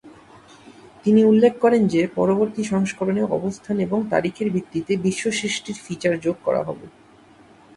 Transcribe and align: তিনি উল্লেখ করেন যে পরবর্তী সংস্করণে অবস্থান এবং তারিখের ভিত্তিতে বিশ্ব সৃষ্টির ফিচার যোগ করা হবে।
তিনি 1.05 1.21
উল্লেখ 1.23 1.53
করেন 1.59 1.81
যে 1.87 2.01
পরবর্তী 2.15 2.61
সংস্করণে 2.63 3.23
অবস্থান 3.37 3.75
এবং 3.79 3.99
তারিখের 4.09 4.47
ভিত্তিতে 4.49 4.93
বিশ্ব 4.97 5.23
সৃষ্টির 5.31 5.77
ফিচার 5.85 6.13
যোগ 6.19 6.35
করা 6.43 6.61
হবে। 6.63 6.85